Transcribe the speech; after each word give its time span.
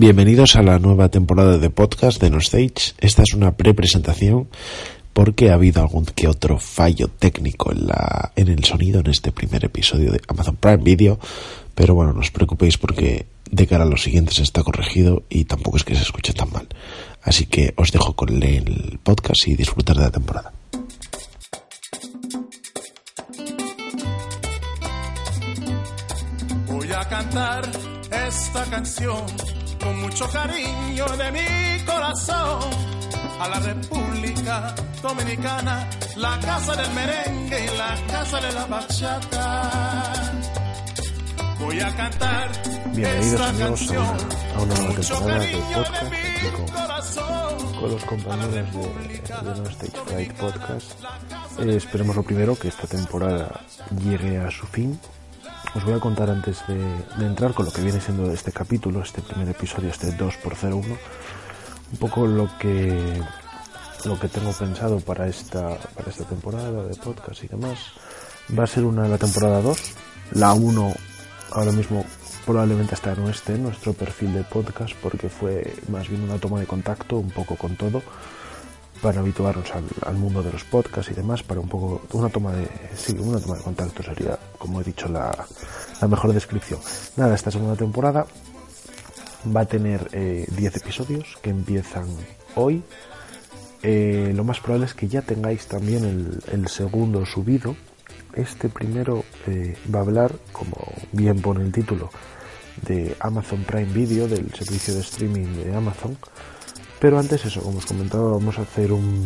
Bienvenidos 0.00 0.54
a 0.54 0.62
la 0.62 0.78
nueva 0.78 1.08
temporada 1.08 1.58
de 1.58 1.70
podcast 1.70 2.22
de 2.22 2.30
No 2.30 2.38
Stage. 2.38 2.94
Esta 3.00 3.22
es 3.22 3.34
una 3.34 3.56
pre-presentación 3.56 4.46
porque 5.12 5.50
ha 5.50 5.54
habido 5.54 5.82
algún 5.82 6.04
que 6.04 6.28
otro 6.28 6.60
fallo 6.60 7.08
técnico 7.08 7.72
en, 7.72 7.88
la, 7.88 8.30
en 8.36 8.46
el 8.46 8.62
sonido 8.62 9.00
en 9.00 9.08
este 9.08 9.32
primer 9.32 9.64
episodio 9.64 10.12
de 10.12 10.20
Amazon 10.28 10.54
Prime 10.54 10.84
Video, 10.84 11.18
pero 11.74 11.96
bueno, 11.96 12.12
no 12.12 12.20
os 12.20 12.30
preocupéis 12.30 12.78
porque 12.78 13.26
de 13.50 13.66
cara 13.66 13.82
a 13.82 13.88
los 13.88 14.04
siguientes 14.04 14.38
está 14.38 14.62
corregido 14.62 15.24
y 15.28 15.46
tampoco 15.46 15.78
es 15.78 15.82
que 15.82 15.96
se 15.96 16.02
escuche 16.02 16.32
tan 16.32 16.52
mal. 16.52 16.68
Así 17.20 17.46
que 17.46 17.74
os 17.76 17.90
dejo 17.90 18.14
con 18.14 18.40
el 18.40 19.00
podcast 19.02 19.48
y 19.48 19.56
disfrutar 19.56 19.96
de 19.96 20.02
la 20.02 20.12
temporada. 20.12 20.52
Voy 26.68 26.92
a 26.92 27.08
cantar 27.08 27.68
esta 28.12 28.64
canción 28.70 29.57
con 29.88 30.00
mucho 30.02 30.28
cariño 30.28 31.06
de 31.16 31.32
mi 31.32 31.84
corazón 31.86 32.60
a 33.40 33.48
la 33.48 33.58
República 33.60 34.74
Dominicana, 35.00 35.88
la 36.16 36.38
casa 36.40 36.76
del 36.76 36.92
merengue 36.92 37.64
y 37.64 37.78
la 37.78 37.96
casa 38.06 38.38
de 38.40 38.52
la 38.52 38.66
bachata. 38.66 40.32
Voy 41.58 41.80
a 41.80 41.96
cantar 41.96 42.50
Bienvenidos 42.92 43.32
esta 43.32 43.48
amigos 43.48 43.62
a 43.62 43.68
canción 43.68 44.04
una, 44.04 44.54
a 44.54 44.62
una 44.62 44.74
nueva 44.74 44.94
mucho 44.94 45.14
temporada 45.14 45.40
de 45.40 45.56
podcast 45.56 46.02
de 46.02 46.52
con, 46.52 46.68
corazón. 46.68 47.74
con 47.80 47.90
los 47.90 48.04
compañeros 48.04 48.52
de, 48.52 48.62
de 48.62 49.60
No 49.62 49.68
Stage 49.70 49.98
Fright 50.06 50.32
Podcast. 50.34 50.92
Eh, 51.60 51.76
esperemos 51.76 52.14
lo 52.14 52.22
primero 52.22 52.58
que 52.58 52.68
esta 52.68 52.86
temporada 52.86 53.60
llegue 54.04 54.36
a 54.36 54.50
su 54.50 54.66
fin. 54.66 55.00
Os 55.74 55.84
voy 55.84 55.94
a 55.94 56.00
contar 56.00 56.30
antes 56.30 56.66
de, 56.66 57.24
entrar 57.24 57.52
con 57.52 57.66
lo 57.66 57.72
que 57.72 57.82
viene 57.82 58.00
siendo 58.00 58.30
este 58.32 58.52
capítulo, 58.52 59.02
este 59.02 59.20
primer 59.20 59.48
episodio, 59.50 59.90
este 59.90 60.08
2x01, 60.16 60.84
un 60.84 61.98
poco 61.98 62.26
lo 62.26 62.48
que 62.58 63.20
lo 64.04 64.18
que 64.18 64.28
tengo 64.28 64.52
pensado 64.52 65.00
para 65.00 65.26
esta 65.26 65.76
para 65.94 66.08
esta 66.08 66.24
temporada 66.24 66.84
de 66.84 66.94
podcast 66.96 67.44
y 67.44 67.48
demás. 67.48 67.78
Va 68.58 68.64
a 68.64 68.66
ser 68.66 68.84
una 68.84 69.06
la 69.08 69.18
temporada 69.18 69.60
2, 69.60 69.78
la 70.32 70.54
1 70.54 70.94
ahora 71.52 71.72
mismo 71.72 72.04
probablemente 72.46 72.94
hasta 72.94 73.14
no 73.14 73.28
esté 73.28 73.56
en 73.56 73.64
nuestro 73.64 73.92
perfil 73.92 74.32
de 74.32 74.44
podcast 74.44 74.94
porque 75.02 75.28
fue 75.28 75.74
más 75.88 76.08
bien 76.08 76.22
una 76.22 76.38
toma 76.38 76.60
de 76.60 76.66
contacto 76.66 77.18
un 77.18 77.30
poco 77.30 77.56
con 77.56 77.76
todo 77.76 78.02
para 79.00 79.20
habituarnos 79.20 79.70
al, 80.06 80.14
mundo 80.16 80.42
de 80.42 80.52
los 80.52 80.64
podcasts 80.64 81.10
y 81.10 81.14
demás, 81.14 81.42
para 81.42 81.60
un 81.60 81.68
poco 81.68 82.02
una 82.12 82.28
toma 82.28 82.52
de 82.52 82.68
sí, 82.96 83.16
una 83.18 83.40
toma 83.40 83.56
de 83.56 83.62
contacto 83.62 84.02
sería, 84.02 84.38
como 84.58 84.80
he 84.80 84.84
dicho, 84.84 85.08
la, 85.08 85.46
la 86.00 86.08
mejor 86.08 86.32
descripción. 86.32 86.80
Nada, 87.16 87.34
esta 87.34 87.50
segunda 87.50 87.76
temporada 87.76 88.26
va 89.54 89.60
a 89.62 89.66
tener 89.66 90.08
eh, 90.12 90.46
10 90.56 90.76
episodios 90.76 91.38
que 91.42 91.50
empiezan 91.50 92.06
hoy. 92.54 92.82
Eh, 93.82 94.32
lo 94.34 94.44
más 94.44 94.60
probable 94.60 94.86
es 94.86 94.94
que 94.94 95.08
ya 95.08 95.22
tengáis 95.22 95.66
también 95.66 96.04
el, 96.04 96.42
el 96.52 96.68
segundo 96.68 97.24
subido. 97.24 97.76
Este 98.34 98.68
primero 98.68 99.24
eh, 99.46 99.76
va 99.92 100.00
a 100.00 100.02
hablar, 100.02 100.34
como 100.52 100.76
bien 101.12 101.40
pone 101.40 101.64
el 101.64 101.72
título, 101.72 102.10
de 102.82 103.16
Amazon 103.20 103.64
Prime 103.64 103.92
Video, 103.92 104.28
del 104.28 104.52
servicio 104.54 104.94
de 104.94 105.00
streaming 105.00 105.64
de 105.64 105.74
Amazon. 105.74 106.16
Pero 107.00 107.18
antes 107.18 107.44
eso, 107.44 107.62
como 107.62 107.78
os 107.78 107.86
comentaba, 107.86 108.30
vamos 108.30 108.58
a 108.58 108.62
hacer 108.62 108.92
un, 108.92 109.24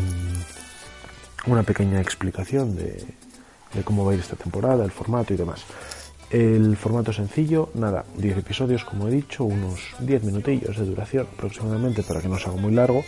una 1.47 1.62
pequeña 1.62 2.00
explicación 2.00 2.77
de, 2.77 3.05
de 3.72 3.83
cómo 3.83 4.05
va 4.05 4.12
a 4.12 4.15
ir 4.15 4.21
esta 4.21 4.37
temporada, 4.37 4.84
el 4.84 4.91
formato 4.91 5.33
y 5.33 5.37
demás. 5.37 5.65
El 6.31 6.77
formato 6.77 7.12
sencillo, 7.12 7.71
nada, 7.75 8.05
10 8.16 8.38
episodios 8.38 8.84
como 8.84 9.09
he 9.09 9.11
dicho, 9.11 9.44
unos 9.44 9.81
10 10.00 10.25
minutillos 10.25 10.78
de 10.78 10.87
duración 10.87 11.27
aproximadamente 11.31 12.03
para 12.03 12.21
que 12.21 12.28
no 12.28 12.38
se 12.38 12.49
haga 12.49 12.56
muy 12.56 12.72
largo. 12.72 13.05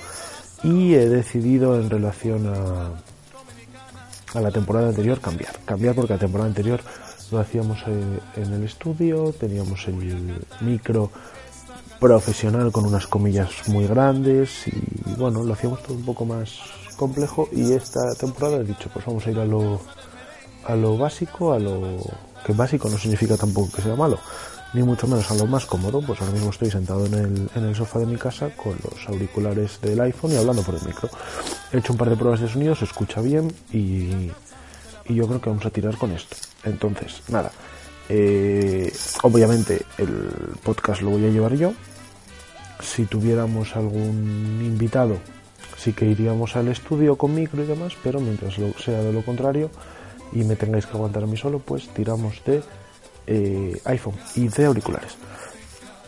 Y 0.62 0.94
he 0.94 1.08
decidido 1.08 1.78
en 1.78 1.90
relación 1.90 2.46
a, 2.46 4.38
a 4.38 4.40
la 4.40 4.50
temporada 4.50 4.88
anterior 4.88 5.20
cambiar. 5.20 5.58
Cambiar 5.64 5.94
porque 5.94 6.14
la 6.14 6.18
temporada 6.18 6.48
anterior 6.48 6.80
lo 7.30 7.38
hacíamos 7.38 7.78
eh, 7.86 8.18
en 8.36 8.52
el 8.52 8.64
estudio, 8.64 9.32
teníamos 9.32 9.86
el 9.88 10.42
micro 10.60 11.10
profesional 12.00 12.72
con 12.72 12.86
unas 12.86 13.06
comillas 13.06 13.50
muy 13.68 13.86
grandes 13.86 14.68
y 14.68 15.14
bueno, 15.16 15.42
lo 15.42 15.52
hacíamos 15.52 15.82
todo 15.82 15.94
un 15.94 16.04
poco 16.04 16.24
más 16.24 16.58
complejo 16.96 17.48
y 17.52 17.72
esta 17.72 18.14
temporada 18.14 18.58
he 18.58 18.64
dicho 18.64 18.90
pues 18.92 19.04
vamos 19.06 19.26
a 19.26 19.30
ir 19.30 19.38
a 19.38 19.44
lo 19.44 19.80
a 20.66 20.74
lo 20.74 20.96
básico, 20.96 21.52
a 21.52 21.58
lo 21.58 21.98
que 22.44 22.52
básico 22.52 22.88
no 22.88 22.98
significa 22.98 23.36
tampoco 23.36 23.70
que 23.72 23.82
sea 23.82 23.96
malo, 23.96 24.18
ni 24.72 24.82
mucho 24.82 25.06
menos 25.06 25.30
a 25.30 25.34
lo 25.34 25.46
más 25.46 25.66
cómodo, 25.66 26.00
pues 26.00 26.20
ahora 26.20 26.32
mismo 26.32 26.50
estoy 26.50 26.70
sentado 26.70 27.06
en 27.06 27.14
el, 27.14 27.50
en 27.54 27.64
el 27.64 27.74
sofá 27.74 27.98
de 28.00 28.06
mi 28.06 28.16
casa 28.16 28.50
con 28.50 28.72
los 28.72 29.08
auriculares 29.08 29.80
del 29.80 30.00
iPhone 30.00 30.32
y 30.32 30.36
hablando 30.36 30.62
por 30.62 30.74
el 30.74 30.82
micro. 30.84 31.08
He 31.72 31.78
hecho 31.78 31.92
un 31.92 31.98
par 31.98 32.10
de 32.10 32.16
pruebas 32.16 32.40
de 32.40 32.48
sonido, 32.48 32.74
se 32.74 32.84
escucha 32.84 33.20
bien 33.20 33.54
y, 33.72 34.30
y 35.06 35.14
yo 35.14 35.26
creo 35.26 35.40
que 35.40 35.50
vamos 35.50 35.66
a 35.66 35.70
tirar 35.70 35.96
con 35.96 36.12
esto. 36.12 36.36
Entonces, 36.64 37.22
nada, 37.28 37.52
eh, 38.08 38.92
obviamente 39.22 39.82
el 39.98 40.56
podcast 40.62 41.02
lo 41.02 41.10
voy 41.10 41.26
a 41.26 41.30
llevar 41.30 41.54
yo. 41.54 41.72
Si 42.80 43.06
tuviéramos 43.06 43.76
algún 43.76 44.60
invitado, 44.62 45.18
sí 45.76 45.92
que 45.92 46.06
iríamos 46.06 46.56
al 46.56 46.68
estudio 46.68 47.16
con 47.16 47.34
micro 47.34 47.62
y 47.62 47.66
demás, 47.66 47.94
pero 48.02 48.20
mientras 48.20 48.54
sea 48.82 49.00
de 49.00 49.12
lo 49.12 49.24
contrario 49.24 49.70
y 50.32 50.44
me 50.44 50.56
tengáis 50.56 50.86
que 50.86 50.92
aguantar 50.92 51.22
a 51.22 51.26
mí 51.26 51.36
solo, 51.36 51.60
pues 51.60 51.88
tiramos 51.88 52.42
de 52.44 52.62
eh, 53.26 53.80
iPhone 53.84 54.14
y 54.34 54.48
de 54.48 54.64
auriculares. 54.66 55.16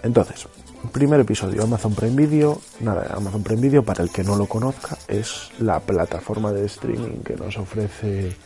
Entonces, 0.02 0.46
primer 0.92 1.20
episodio, 1.20 1.62
Amazon 1.62 1.94
Prime 1.94 2.16
Video. 2.16 2.60
Nada, 2.80 3.14
Amazon 3.14 3.42
Prime 3.42 3.60
Video, 3.60 3.84
para 3.84 4.02
el 4.02 4.10
que 4.10 4.22
no 4.22 4.36
lo 4.36 4.46
conozca, 4.46 4.98
es 5.08 5.50
la 5.58 5.80
plataforma 5.80 6.52
de 6.52 6.66
streaming 6.66 7.22
que 7.24 7.36
nos 7.36 7.56
ofrece 7.56 8.36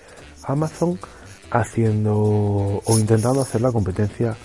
Amazon 0.44 0.98
haciendo 1.50 2.16
o 2.84 2.98
intentando 2.98 3.40
hacer 3.40 3.60
la 3.60 3.72
competencia 3.72 4.36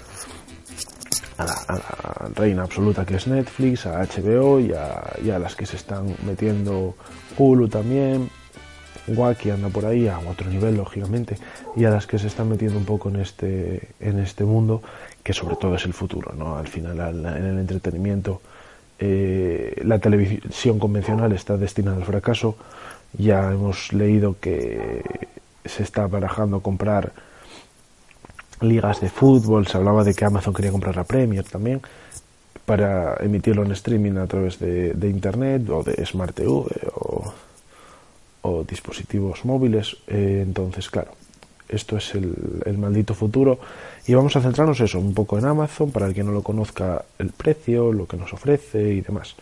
a 1.38 1.46
la, 1.46 2.30
reina 2.34 2.64
absoluta 2.64 3.06
que 3.06 3.16
es 3.16 3.28
Netflix, 3.28 3.86
a 3.86 4.02
HBO 4.02 4.60
y 4.60 4.72
a, 4.74 5.40
las 5.40 5.56
que 5.56 5.66
se 5.66 5.76
están 5.76 6.16
metiendo 6.26 6.96
Hulu 7.38 7.68
también, 7.68 8.30
Wacky 9.08 9.52
anda 9.52 9.70
por 9.70 9.86
ahí 9.86 10.08
a 10.08 10.18
otro 10.20 10.50
nivel 10.50 10.78
lógicamente 10.78 11.38
y 11.76 11.86
a 11.86 11.92
las 11.92 12.08
que 12.08 12.18
se 12.18 12.28
están 12.28 12.50
metiendo 12.50 12.78
un 12.78 12.86
poco 12.86 13.10
en 13.10 13.18
este 13.18 13.90
en 14.00 14.20
este 14.20 14.46
mundo 14.46 14.82
que 15.22 15.34
sobre 15.34 15.58
todo 15.58 15.76
es 15.76 15.86
el 15.86 15.94
futuro 15.94 16.34
no 16.34 16.58
al 16.58 16.68
final 16.68 17.00
al, 17.00 17.24
en 17.24 17.46
el 17.46 17.60
entretenimiento 17.60 18.42
eh, 18.98 19.82
la 19.84 20.00
televisión 20.00 20.80
convencional 20.80 21.32
está 21.34 21.58
destinada 21.58 21.98
al 21.98 22.06
fracaso. 22.06 22.56
Ya 23.18 23.52
hemos 23.52 23.94
leído 23.94 24.38
que 24.40 25.02
se 25.66 25.84
está 25.84 26.08
barajando 26.08 26.62
comprar 26.62 27.14
ligas 28.62 29.02
de 29.02 29.10
fútbol 29.10 29.68
se 29.68 29.78
hablaba 29.78 30.04
de 30.04 30.14
que 30.14 30.26
Amazon 30.26 30.54
quería 30.54 30.72
comprar 30.72 30.96
la 30.96 31.04
Premier 31.04 31.44
también 31.44 31.82
para 32.66 33.18
emitirlo 33.20 33.64
en 33.64 33.72
streaming 33.74 34.18
a 34.18 34.28
través 34.28 34.60
de, 34.60 34.94
de 34.94 35.10
internet 35.10 35.70
o 35.70 35.84
de 35.84 36.04
Smart 36.06 36.34
TV 36.34 36.66
o 38.46 38.64
dispositivos 38.64 39.44
móviles. 39.44 39.98
Eh, 40.08 40.42
entonces, 40.44 40.90
claro, 40.90 41.12
esto 41.68 41.98
es 41.98 42.14
el, 42.14 42.34
el, 42.66 42.78
maldito 42.78 43.14
futuro. 43.14 43.60
Y 44.06 44.14
vamos 44.14 44.36
a 44.36 44.42
centrarnos 44.42 44.80
eso, 44.80 45.00
un 45.00 45.14
poco 45.14 45.38
en 45.40 45.46
Amazon, 45.46 45.92
para 45.92 46.06
el 46.06 46.14
que 46.14 46.24
no 46.24 46.32
lo 46.32 46.44
conozca, 46.44 47.06
el 47.18 47.30
precio, 47.30 47.92
lo 47.92 48.06
que 48.06 48.18
nos 48.18 48.34
ofrece 48.34 48.94
y 48.94 49.02
demás. 49.02 49.36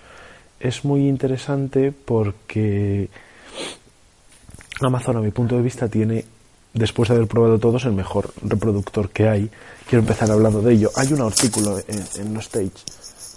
Es 0.60 0.86
muy 0.86 1.08
interesante 1.10 1.92
porque 1.92 3.10
Amazon, 4.82 5.18
a 5.18 5.22
mi 5.22 5.32
punto 5.32 5.56
de 5.56 5.62
vista, 5.62 5.88
tiene, 5.88 6.26
después 6.74 7.10
de 7.10 7.16
haber 7.16 7.28
probado 7.28 7.60
todos, 7.60 7.86
el 7.86 7.94
mejor 7.94 8.32
reproductor 8.42 9.10
que 9.10 9.28
hay. 9.28 9.50
Quiero 9.88 10.02
empezar 10.02 10.32
hablando 10.32 10.62
de 10.62 10.74
ello. 10.74 10.92
Hay 10.96 11.14
un 11.14 11.22
artículo 11.22 11.78
en, 11.88 12.04
en 12.20 12.34
No 12.34 12.40
Stage 12.40 12.72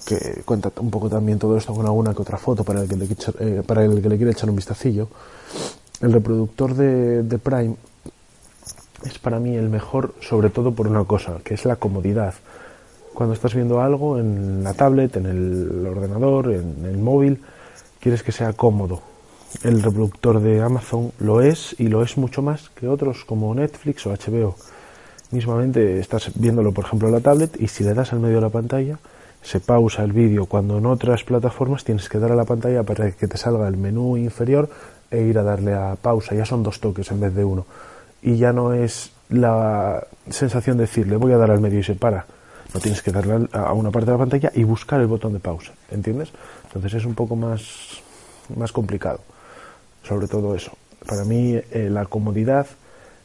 que 0.07 0.43
cuenta 0.45 0.71
un 0.79 0.91
poco 0.91 1.11
también 1.11 1.39
todo 1.39 1.57
esto 1.57 1.75
con 1.75 1.85
alguna 1.85 2.15
que 2.15 2.23
otra 2.23 2.39
foto 2.39 2.63
para 2.63 2.81
el 2.81 2.89
que 2.89 2.97
le, 2.97 3.07
eh, 3.41 3.63
para 3.67 3.85
el 3.85 4.01
que 4.01 4.09
le 4.09 4.17
quiera 4.17 4.31
echar 4.31 4.49
un 4.49 4.57
vistacillo. 4.57 5.09
El 6.01 6.13
reproductor 6.13 6.75
de, 6.75 7.25
de, 7.25 7.39
Prime 7.39 7.75
es 9.05 9.19
para 9.19 9.41
mí 9.41 9.57
el 9.57 9.69
mejor, 9.69 10.15
sobre 10.21 10.51
todo 10.51 10.73
por 10.73 10.87
una 10.87 11.05
cosa, 11.05 11.39
que 11.43 11.55
es 11.55 11.65
la 11.65 11.77
comodidad. 11.77 12.35
cuando 13.15 13.35
estás 13.35 13.55
viendo 13.55 13.81
algo 13.81 14.19
en 14.19 14.63
la 14.63 14.75
tablet, 14.75 15.17
en 15.17 15.27
el 15.27 15.87
ordenador, 15.87 16.53
en 16.53 16.85
el 16.85 16.99
móvil, 16.99 17.43
quieres 17.99 18.23
que 18.23 18.31
sea 18.31 18.53
cómodo. 18.53 19.03
El 19.63 19.83
reproductor 19.83 20.41
de 20.41 20.61
Amazon 20.61 21.13
lo 21.19 21.41
es 21.41 21.75
y 21.79 21.89
lo 21.89 22.03
es 22.03 22.17
mucho 22.17 22.43
más 22.43 22.69
que 22.71 22.89
otros 22.89 23.25
como 23.25 23.55
Netflix 23.55 24.07
o 24.07 24.11
HBO. 24.11 24.57
Mismamente 25.31 25.99
estás 25.99 26.31
viéndolo, 26.35 26.73
por 26.73 26.85
ejemplo, 26.85 27.09
en 27.09 27.15
la 27.15 27.21
tablet 27.21 27.61
y 27.61 27.69
si 27.69 27.83
le 27.83 27.95
das 27.95 28.13
al 28.13 28.21
medio 28.21 28.37
de 28.37 28.43
la 28.43 28.49
pantalla, 28.49 28.99
se 29.43 29.61
pausa 29.61 30.05
el 30.05 30.13
vídeo 30.13 30.47
cuando 30.47 30.79
en 30.79 30.87
otras 30.87 31.25
plataformas 31.25 31.85
tienes 31.85 32.09
que 32.09 32.19
dar 32.19 32.33
a 32.33 32.37
la 32.37 32.45
pantalla 32.45 32.83
para 32.83 33.11
que 33.13 33.29
te 33.29 33.37
salga 33.37 33.67
el 33.67 33.77
menú 33.77 34.17
inferior 34.17 34.69
e 35.11 35.23
ir 35.23 35.39
a 35.39 35.43
darle 35.43 35.75
a 35.75 35.97
pausa. 36.01 36.35
Ya 36.35 36.45
son 36.45 36.63
dos 36.63 36.81
toques 36.81 37.11
en 37.11 37.21
vez 37.21 37.35
de 37.35 37.45
uno. 37.45 37.67
Y 38.23 38.37
ya 38.37 38.53
no 38.53 38.73
es 38.73 39.13
la 39.29 40.07
sensación 40.31 40.77
de 40.77 40.83
decir, 40.83 41.07
le 41.07 41.17
voy 41.17 41.33
a 41.33 41.39
dar 41.39 41.51
al 41.51 41.61
medio 41.61 41.81
y 41.81 41.85
se 41.85 41.95
para. 41.95 42.27
No 42.75 42.81
tienes 42.81 43.03
que 43.03 43.13
darle 43.13 43.49
a 43.53 43.73
una 43.73 43.91
parte 43.91 44.07
de 44.07 44.13
la 44.13 44.19
pantalla 44.19 44.53
y 44.55 44.65
buscar 44.65 45.01
el 45.01 45.07
botón 45.07 45.33
de 45.33 45.39
pausa. 45.39 45.73
¿Entiendes? 45.91 46.31
Entonces 46.65 46.95
es 46.95 47.05
un 47.05 47.15
poco 47.15 47.37
más, 47.37 48.03
más 48.55 48.73
complicado. 48.73 49.21
Sobre 50.07 50.29
todo 50.29 50.55
eso. 50.55 50.73
Para 51.07 51.25
mí 51.25 51.55
eh, 51.55 51.89
la 51.91 52.07
comodidad 52.07 52.67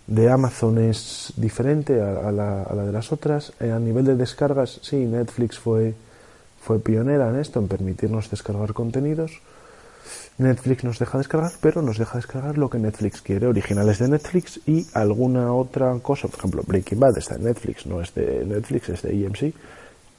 de 0.08 0.30
Amazon 0.30 0.78
es 0.80 1.34
diferente 1.38 2.02
a, 2.02 2.32
la, 2.32 2.64
de 2.64 2.92
las 2.92 3.12
otras. 3.12 3.54
Eh, 3.60 3.72
a 3.72 3.80
nivel 3.80 4.06
de 4.06 4.16
descargas, 4.16 4.80
sí, 4.82 4.98
Netflix 4.98 5.60
fue, 5.60 5.94
fue 6.62 6.80
pionera 6.80 7.30
en 7.30 7.40
esto, 7.40 7.60
en 7.60 7.68
permitirnos 7.68 8.30
descargar 8.30 8.74
contenidos. 8.74 9.42
Netflix 10.38 10.84
nos 10.84 10.98
deja 10.98 11.20
descargar, 11.20 11.52
pero 11.62 11.84
nos 11.84 12.00
deja 12.00 12.18
descargar 12.18 12.58
lo 12.58 12.70
que 12.70 12.80
Netflix 12.80 13.22
quiere, 13.22 13.46
originales 13.46 14.00
de 14.00 14.10
Netflix 14.10 14.60
y 14.66 14.88
alguna 14.94 15.54
otra 15.54 15.94
cosa. 16.02 16.28
Por 16.28 16.40
ejemplo, 16.40 16.64
Breaking 16.66 17.00
Bad 17.00 17.18
está 17.18 17.36
en 17.36 17.44
Netflix, 17.44 17.86
no 17.86 18.02
es 18.02 18.14
de 18.16 18.44
Netflix, 18.44 18.90
es 18.90 19.04
de 19.04 19.12
EMC, 19.12 19.54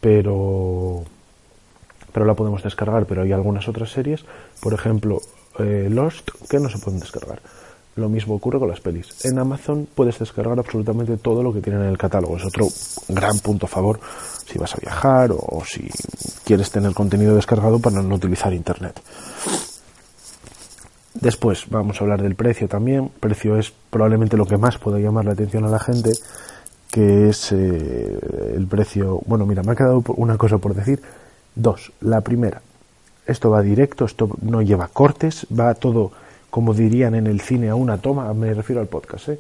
pero, 0.00 1.02
pero 2.12 2.24
la 2.24 2.34
podemos 2.34 2.62
descargar. 2.62 3.04
Pero 3.06 3.22
hay 3.22 3.32
algunas 3.32 3.68
otras 3.68 3.90
series, 3.90 4.24
por 4.60 4.74
ejemplo, 4.74 5.20
eh, 5.58 5.88
Lost, 5.90 6.30
que 6.48 6.58
no 6.58 6.68
se 6.68 6.78
pueden 6.78 7.00
descargar. 7.00 7.40
Lo 7.94 8.08
mismo 8.08 8.34
ocurre 8.34 8.58
con 8.58 8.68
las 8.68 8.80
pelis. 8.80 9.24
En 9.24 9.38
Amazon 9.38 9.86
puedes 9.94 10.18
descargar 10.18 10.58
absolutamente 10.58 11.18
todo 11.18 11.42
lo 11.42 11.52
que 11.52 11.60
tienen 11.60 11.82
en 11.82 11.88
el 11.88 11.98
catálogo. 11.98 12.38
Es 12.38 12.44
otro 12.44 12.66
gran 13.08 13.38
punto 13.40 13.66
a 13.66 13.68
favor 13.68 14.00
si 14.46 14.58
vas 14.58 14.74
a 14.74 14.78
viajar 14.78 15.30
o 15.32 15.62
si 15.64 15.90
quieres 16.44 16.70
tener 16.70 16.94
contenido 16.94 17.34
descargado 17.34 17.78
para 17.78 18.00
no 18.00 18.14
utilizar 18.14 18.54
Internet. 18.54 19.00
Después 21.14 21.66
vamos 21.68 22.00
a 22.00 22.04
hablar 22.04 22.22
del 22.22 22.34
precio 22.34 22.66
también. 22.66 23.10
Precio 23.20 23.58
es 23.58 23.72
probablemente 23.90 24.36
lo 24.36 24.46
que 24.46 24.56
más 24.56 24.78
puede 24.78 25.02
llamar 25.02 25.26
la 25.26 25.32
atención 25.32 25.64
a 25.64 25.68
la 25.68 25.78
gente, 25.78 26.12
que 26.90 27.28
es 27.28 27.52
eh, 27.52 28.54
el 28.56 28.66
precio. 28.66 29.20
Bueno, 29.26 29.44
mira, 29.44 29.62
me 29.62 29.72
ha 29.72 29.76
quedado 29.76 30.02
una 30.16 30.38
cosa 30.38 30.56
por 30.58 30.74
decir. 30.74 31.02
Dos. 31.54 31.92
La 32.00 32.22
primera. 32.22 32.62
Esto 33.26 33.50
va 33.50 33.62
directo, 33.62 34.04
esto 34.04 34.30
no 34.42 34.62
lleva 34.62 34.88
cortes, 34.88 35.46
va 35.56 35.74
todo 35.74 36.12
como 36.50 36.74
dirían 36.74 37.14
en 37.14 37.26
el 37.26 37.40
cine, 37.40 37.70
a 37.70 37.74
una 37.74 37.96
toma, 37.96 38.32
me 38.34 38.52
refiero 38.52 38.82
al 38.82 38.86
podcast, 38.86 39.30
¿eh? 39.30 39.38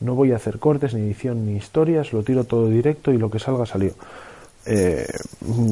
no 0.00 0.14
voy 0.14 0.32
a 0.32 0.36
hacer 0.36 0.58
cortes, 0.58 0.94
ni 0.94 1.02
edición, 1.02 1.44
ni 1.44 1.56
historias, 1.56 2.12
lo 2.14 2.22
tiro 2.22 2.44
todo 2.44 2.68
directo 2.68 3.12
y 3.12 3.18
lo 3.18 3.30
que 3.30 3.38
salga 3.38 3.66
salió. 3.66 3.92
Eh, 4.64 5.06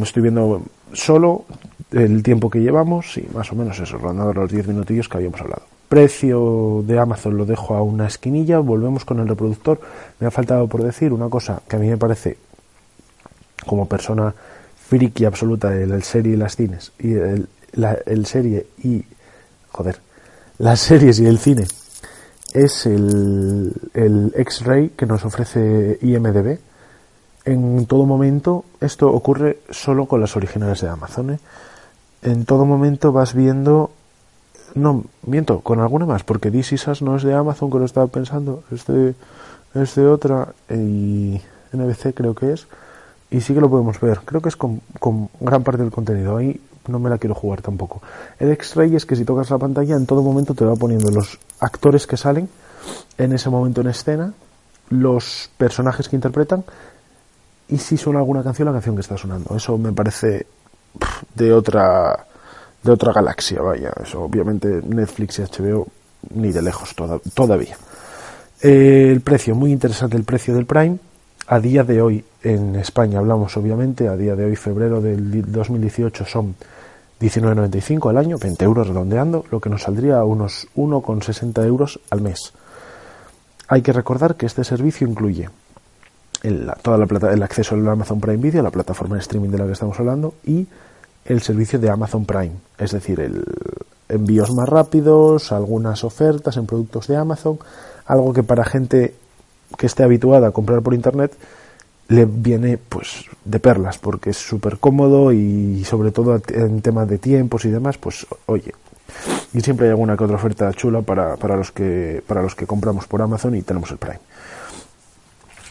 estoy 0.02 0.22
viendo 0.22 0.62
solo 0.92 1.46
el 1.92 2.22
tiempo 2.22 2.50
que 2.50 2.60
llevamos 2.60 3.16
y 3.16 3.26
más 3.34 3.50
o 3.52 3.54
menos 3.54 3.78
eso, 3.80 3.96
rondando 3.96 4.34
los 4.34 4.50
10 4.50 4.68
minutillos 4.68 5.08
que 5.08 5.16
habíamos 5.16 5.40
hablado. 5.40 5.62
Precio 5.88 6.82
de 6.86 6.98
Amazon 6.98 7.36
lo 7.38 7.46
dejo 7.46 7.74
a 7.74 7.82
una 7.82 8.06
esquinilla, 8.06 8.58
volvemos 8.58 9.06
con 9.06 9.18
el 9.20 9.28
reproductor. 9.28 9.80
Me 10.20 10.26
ha 10.26 10.30
faltado 10.30 10.66
por 10.66 10.82
decir 10.82 11.12
una 11.12 11.28
cosa 11.28 11.62
que 11.66 11.76
a 11.76 11.78
mí 11.78 11.88
me 11.88 11.96
parece, 11.96 12.36
como 13.66 13.86
persona 13.86 14.34
friki 14.92 15.24
absoluta 15.24 15.70
del 15.70 16.02
serie 16.02 16.34
y 16.34 16.36
las 16.36 16.54
cines, 16.54 16.92
y 16.98 17.14
el, 17.14 17.48
el 18.04 18.26
serie 18.26 18.66
y, 18.84 19.02
joder, 19.70 19.96
las 20.58 20.80
series 20.90 21.18
y 21.18 21.26
el 21.26 21.38
cine 21.38 21.66
es 22.52 22.84
el, 22.84 23.72
el 23.94 24.34
X-Ray 24.36 24.90
que 24.90 25.06
nos 25.06 25.24
ofrece 25.24 25.98
IMDB. 26.02 26.58
En 27.46 27.86
todo 27.86 28.04
momento, 28.04 28.66
esto 28.82 29.10
ocurre 29.10 29.60
solo 29.70 30.04
con 30.04 30.20
las 30.20 30.36
originales 30.36 30.82
de 30.82 30.90
Amazon. 30.90 31.30
¿eh? 31.30 31.38
En 32.20 32.44
todo 32.44 32.66
momento 32.66 33.12
vas 33.12 33.32
viendo. 33.32 33.92
No, 34.74 35.04
miento, 35.26 35.60
con 35.60 35.80
alguna 35.80 36.04
más, 36.04 36.22
porque 36.22 36.50
DC 36.50 36.76
Sass 36.76 37.00
no 37.00 37.16
es 37.16 37.22
de 37.22 37.32
Amazon, 37.32 37.70
que 37.70 37.78
lo 37.78 37.86
estaba 37.86 38.08
pensando, 38.08 38.62
es 38.70 38.84
de, 38.84 39.14
es 39.74 39.94
de 39.94 40.06
otra, 40.06 40.52
y 40.70 41.40
NBC 41.72 42.14
creo 42.14 42.34
que 42.34 42.52
es, 42.52 42.66
y 43.32 43.40
sí 43.40 43.54
que 43.54 43.60
lo 43.60 43.70
podemos 43.70 43.98
ver. 43.98 44.20
Creo 44.24 44.42
que 44.42 44.50
es 44.50 44.56
con, 44.56 44.80
gran 45.40 45.62
parte 45.62 45.82
del 45.82 45.90
contenido. 45.90 46.36
Ahí 46.36 46.60
no 46.86 46.98
me 46.98 47.08
la 47.08 47.16
quiero 47.16 47.34
jugar 47.34 47.62
tampoco. 47.62 48.02
El 48.38 48.50
X-Ray 48.52 48.94
es 48.94 49.06
que 49.06 49.16
si 49.16 49.24
tocas 49.24 49.50
la 49.50 49.58
pantalla 49.58 49.96
en 49.96 50.06
todo 50.06 50.22
momento 50.22 50.54
te 50.54 50.64
va 50.64 50.76
poniendo 50.76 51.10
los 51.10 51.38
actores 51.58 52.06
que 52.06 52.16
salen 52.16 52.48
en 53.16 53.32
ese 53.32 53.48
momento 53.48 53.80
en 53.80 53.88
escena, 53.88 54.34
los 54.90 55.50
personajes 55.56 56.08
que 56.08 56.16
interpretan 56.16 56.64
y 57.68 57.78
si 57.78 57.96
suena 57.96 58.18
alguna 58.18 58.42
canción, 58.42 58.66
la 58.66 58.72
canción 58.72 58.96
que 58.96 59.00
está 59.00 59.16
sonando. 59.16 59.56
Eso 59.56 59.78
me 59.78 59.92
parece 59.92 60.46
de 61.34 61.52
otra 61.54 62.26
de 62.82 62.92
otra 62.92 63.12
galaxia, 63.14 63.62
vaya. 63.62 63.92
Eso 64.02 64.20
obviamente 64.22 64.68
Netflix 64.86 65.38
y 65.38 65.42
HBO 65.42 65.86
ni 66.34 66.52
de 66.52 66.60
lejos 66.60 66.94
todavía. 67.34 67.78
el 68.60 69.22
precio, 69.22 69.54
muy 69.54 69.72
interesante 69.72 70.18
el 70.18 70.24
precio 70.24 70.54
del 70.54 70.66
Prime. 70.66 70.98
A 71.46 71.58
día 71.58 71.82
de 71.82 72.00
hoy 72.00 72.24
en 72.42 72.76
España 72.76 73.18
hablamos 73.18 73.56
obviamente, 73.56 74.08
a 74.08 74.16
día 74.16 74.36
de 74.36 74.44
hoy 74.44 74.56
febrero 74.56 75.00
del 75.00 75.50
2018 75.50 76.24
son 76.24 76.54
19,95 77.20 78.10
al 78.10 78.18
año, 78.18 78.38
20 78.38 78.64
euros 78.64 78.88
redondeando, 78.88 79.44
lo 79.50 79.60
que 79.60 79.68
nos 79.68 79.82
saldría 79.82 80.18
a 80.18 80.24
unos 80.24 80.68
1,60 80.76 81.64
euros 81.66 82.00
al 82.10 82.20
mes. 82.20 82.52
Hay 83.68 83.82
que 83.82 83.92
recordar 83.92 84.36
que 84.36 84.46
este 84.46 84.64
servicio 84.64 85.06
incluye 85.06 85.48
el, 86.42 86.70
toda 86.82 86.98
la 86.98 87.06
plata, 87.06 87.32
el 87.32 87.42
acceso 87.42 87.74
al 87.74 87.88
Amazon 87.88 88.20
Prime 88.20 88.38
Video, 88.38 88.62
la 88.62 88.70
plataforma 88.70 89.16
de 89.16 89.22
streaming 89.22 89.50
de 89.50 89.58
la 89.58 89.66
que 89.66 89.72
estamos 89.72 89.98
hablando, 89.98 90.34
y 90.44 90.66
el 91.24 91.40
servicio 91.42 91.78
de 91.78 91.90
Amazon 91.90 92.24
Prime, 92.24 92.52
es 92.78 92.92
decir, 92.92 93.20
el 93.20 93.44
envíos 94.12 94.50
más 94.52 94.68
rápidos, 94.68 95.52
algunas 95.52 96.04
ofertas 96.04 96.56
en 96.56 96.66
productos 96.66 97.08
de 97.08 97.16
Amazon, 97.16 97.58
algo 98.06 98.32
que 98.32 98.42
para 98.42 98.64
gente 98.64 99.14
que 99.76 99.86
esté 99.86 100.02
habituada 100.02 100.48
a 100.48 100.50
comprar 100.52 100.82
por 100.82 100.94
internet 100.94 101.32
le 102.08 102.26
viene 102.26 102.78
pues 102.78 103.24
de 103.44 103.58
perlas 103.58 103.98
porque 103.98 104.30
es 104.30 104.36
súper 104.36 104.78
cómodo 104.78 105.32
y 105.32 105.84
sobre 105.84 106.10
todo 106.10 106.40
en 106.48 106.82
temas 106.82 107.08
de 107.08 107.18
tiempos 107.18 107.64
y 107.64 107.70
demás 107.70 107.98
pues 107.98 108.26
oye 108.46 108.72
y 109.54 109.60
siempre 109.60 109.86
hay 109.86 109.90
alguna 109.90 110.16
que 110.16 110.24
otra 110.24 110.36
oferta 110.36 110.72
chula 110.72 111.02
para, 111.02 111.36
para 111.36 111.56
los 111.56 111.70
que 111.70 112.22
para 112.26 112.42
los 112.42 112.54
que 112.54 112.66
compramos 112.66 113.06
por 113.06 113.22
Amazon 113.22 113.54
y 113.54 113.62
tenemos 113.62 113.90
el 113.90 113.98
Prime. 113.98 114.20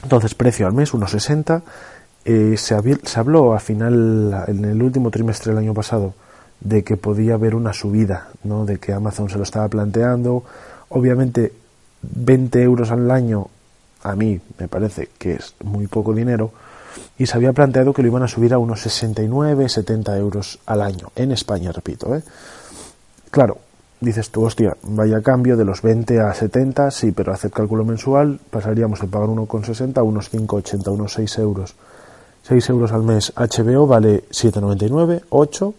Entonces 0.03 0.35
precio 0.35 0.67
al 0.67 0.73
mes 0.73 0.93
1,60 0.93 1.61
eh, 2.25 2.55
se, 2.57 2.75
se 3.03 3.19
habló 3.19 3.53
a 3.53 3.59
final 3.59 4.45
en 4.47 4.65
el 4.65 4.81
último 4.81 5.09
trimestre 5.11 5.51
del 5.51 5.63
año 5.63 5.73
pasado 5.73 6.13
de 6.59 6.83
que 6.83 6.97
podía 6.97 7.33
haber 7.33 7.55
una 7.55 7.73
subida 7.73 8.29
no 8.43 8.65
de 8.65 8.77
que 8.77 8.93
Amazon 8.93 9.29
se 9.29 9.37
lo 9.37 9.43
estaba 9.43 9.67
planteando. 9.67 10.43
Obviamente 10.89 11.53
20 12.01 12.61
euros 12.61 12.91
al 12.91 13.09
año 13.09 13.47
a 14.03 14.15
mí 14.15 14.39
me 14.59 14.67
parece 14.67 15.09
que 15.17 15.33
es 15.33 15.55
muy 15.63 15.87
poco 15.87 16.13
dinero, 16.13 16.51
y 17.17 17.25
se 17.25 17.37
había 17.37 17.53
planteado 17.53 17.93
que 17.93 18.01
lo 18.01 18.07
iban 18.07 18.23
a 18.23 18.27
subir 18.27 18.53
a 18.53 18.57
unos 18.57 18.81
69, 18.81 19.69
70 19.69 20.17
euros 20.17 20.59
al 20.65 20.81
año, 20.81 21.11
en 21.15 21.31
España, 21.31 21.71
repito. 21.71 22.15
¿eh? 22.15 22.23
Claro, 23.29 23.57
dices 23.99 24.29
tú, 24.29 24.43
hostia, 24.43 24.75
vaya 24.83 25.21
cambio 25.21 25.55
de 25.55 25.65
los 25.65 25.81
20 25.81 26.19
a 26.19 26.33
70, 26.33 26.91
sí, 26.91 27.11
pero 27.11 27.31
hacer 27.31 27.51
cálculo 27.51 27.85
mensual 27.85 28.39
pasaríamos 28.49 28.99
de 29.01 29.07
pagar 29.07 29.29
1,60 29.29 29.97
a 29.97 30.03
unos 30.03 30.33
5,80, 30.33 30.91
unos 30.91 31.13
6 31.13 31.37
euros. 31.39 31.75
6 32.43 32.69
euros 32.69 32.91
al 32.91 33.03
mes 33.03 33.31
HBO 33.35 33.85
vale 33.85 34.23
7,99, 34.31 35.23
8 35.29 35.73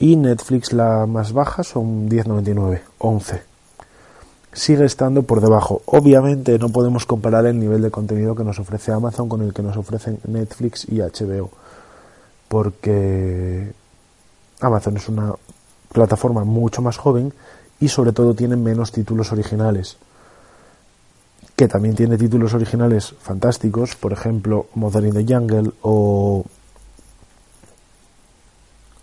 y 0.00 0.16
Netflix 0.16 0.72
la 0.72 1.06
más 1.06 1.32
baja 1.32 1.62
son 1.62 2.08
10,99, 2.08 2.80
11 2.98 3.57
sigue 4.52 4.84
estando 4.84 5.22
por 5.22 5.40
debajo. 5.40 5.82
Obviamente 5.86 6.58
no 6.58 6.68
podemos 6.68 7.06
comparar 7.06 7.46
el 7.46 7.58
nivel 7.58 7.82
de 7.82 7.90
contenido 7.90 8.34
que 8.34 8.44
nos 8.44 8.58
ofrece 8.58 8.92
Amazon 8.92 9.28
con 9.28 9.42
el 9.42 9.52
que 9.52 9.62
nos 9.62 9.76
ofrecen 9.76 10.18
Netflix 10.26 10.86
y 10.88 10.98
HBO, 10.98 11.50
porque 12.48 13.72
Amazon 14.60 14.96
es 14.96 15.08
una 15.08 15.34
plataforma 15.92 16.44
mucho 16.44 16.82
más 16.82 16.96
joven 16.96 17.32
y 17.80 17.88
sobre 17.88 18.12
todo 18.12 18.34
tiene 18.34 18.56
menos 18.56 18.92
títulos 18.92 19.32
originales, 19.32 19.96
que 21.54 21.68
también 21.68 21.94
tiene 21.94 22.18
títulos 22.18 22.54
originales 22.54 23.14
fantásticos, 23.20 23.96
por 23.96 24.12
ejemplo 24.12 24.66
Mother 24.74 25.04
in 25.04 25.14
the 25.14 25.34
Jungle 25.34 25.72
o 25.82 26.44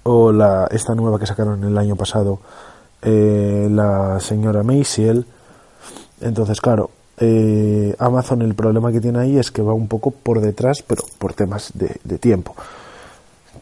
o 0.08 0.32
la, 0.32 0.68
esta 0.70 0.94
nueva 0.94 1.18
que 1.18 1.26
sacaron 1.26 1.64
el 1.64 1.76
año 1.80 1.96
pasado, 1.96 2.40
eh, 3.02 3.68
la 3.72 4.20
señora 4.20 4.62
Maciel, 4.62 5.26
entonces, 6.22 6.62
claro, 6.62 6.90
eh, 7.18 7.96
Amazon 7.98 8.42
el 8.42 8.56
problema 8.56 8.92
que 8.92 9.00
tiene 9.00 9.20
ahí 9.20 9.38
es 9.38 9.52
que 9.52 9.62
va 9.62 9.74
un 9.74 9.88
poco 9.88 10.12
por 10.12 10.42
detrás, 10.42 10.82
pero 10.82 11.04
por 11.18 11.34
temas 11.34 11.72
de, 11.74 12.18
tiempo. 12.18 12.56